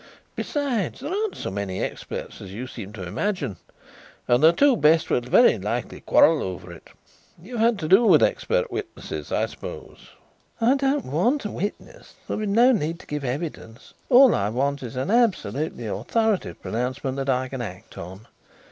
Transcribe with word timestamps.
Besides, 0.35 0.99
there 1.01 1.11
aren't 1.13 1.37
so 1.37 1.51
many 1.51 1.79
experts 1.79 2.41
as 2.41 2.51
you 2.51 2.65
seem 2.65 2.91
to 2.93 3.05
imagine. 3.07 3.57
And 4.27 4.41
the 4.41 4.51
two 4.51 4.75
best 4.75 5.11
will 5.11 5.21
very 5.21 5.59
likely 5.59 6.01
quarrel 6.01 6.41
over 6.41 6.73
it. 6.73 6.87
You've 7.39 7.59
had 7.59 7.77
to 7.77 7.87
do 7.87 8.05
with 8.05 8.23
'expert 8.23 8.71
witnesses,' 8.71 9.31
I 9.31 9.45
suppose?" 9.45 10.09
"I 10.59 10.73
don't 10.73 11.05
want 11.05 11.45
a 11.45 11.51
witness; 11.51 12.15
there 12.27 12.35
will 12.35 12.47
be 12.47 12.51
no 12.51 12.71
need 12.71 12.97
to 13.01 13.05
give 13.05 13.23
evidence. 13.23 13.93
All 14.09 14.33
I 14.33 14.49
want 14.49 14.81
is 14.81 14.95
an 14.95 15.11
absolutely 15.11 15.85
authoritative 15.85 16.59
pronouncement 16.63 17.17
that 17.17 17.29
I 17.29 17.47
can 17.47 17.61
act 17.61 17.95
on. 17.95 18.25